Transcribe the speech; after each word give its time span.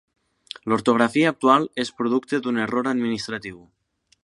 L'ortografia 0.71 1.27
actual 1.33 1.67
és 1.85 1.93
producte 2.01 2.41
d'un 2.47 2.59
error 2.65 2.91
administratiu. 2.95 3.63